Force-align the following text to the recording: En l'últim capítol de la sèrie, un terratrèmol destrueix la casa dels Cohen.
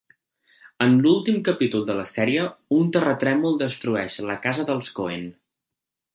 En 0.85 0.95
l'últim 1.05 1.37
capítol 1.49 1.83
de 1.89 1.97
la 1.99 2.05
sèrie, 2.13 2.47
un 2.79 2.89
terratrèmol 2.97 3.61
destrueix 3.61 4.17
la 4.31 4.39
casa 4.49 4.67
dels 4.73 4.91
Cohen. 5.03 5.31